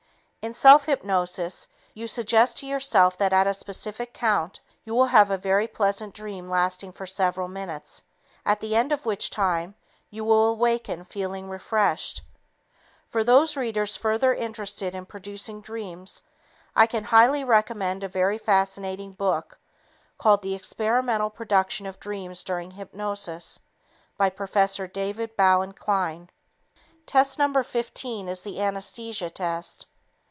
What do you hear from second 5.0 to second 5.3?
have